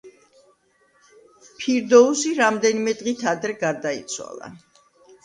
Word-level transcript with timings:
ფირდოუსი 1.59 2.31
რამდენიმე 2.39 2.95
დღით 3.03 3.21
ადრე 3.33 3.55
გარდაიცვალა. 3.65 4.51